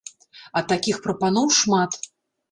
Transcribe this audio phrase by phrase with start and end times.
[0.61, 1.99] А такіх прапаноў шмат.